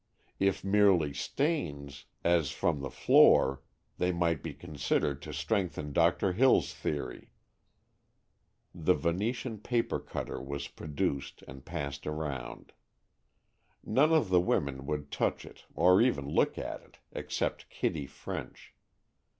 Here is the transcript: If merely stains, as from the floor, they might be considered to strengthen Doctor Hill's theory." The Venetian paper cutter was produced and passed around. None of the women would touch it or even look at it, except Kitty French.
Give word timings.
If 0.39 0.63
merely 0.63 1.13
stains, 1.13 2.05
as 2.23 2.49
from 2.49 2.81
the 2.81 2.89
floor, 2.89 3.61
they 3.99 4.11
might 4.11 4.41
be 4.41 4.51
considered 4.51 5.21
to 5.21 5.31
strengthen 5.31 5.93
Doctor 5.93 6.33
Hill's 6.33 6.73
theory." 6.73 7.29
The 8.73 8.95
Venetian 8.95 9.59
paper 9.59 9.99
cutter 9.99 10.41
was 10.41 10.67
produced 10.67 11.43
and 11.47 11.63
passed 11.65 12.07
around. 12.07 12.71
None 13.83 14.11
of 14.11 14.29
the 14.29 14.41
women 14.41 14.87
would 14.87 15.11
touch 15.11 15.45
it 15.45 15.65
or 15.75 16.01
even 16.01 16.27
look 16.27 16.57
at 16.57 16.81
it, 16.81 16.97
except 17.11 17.69
Kitty 17.69 18.07
French. 18.07 18.73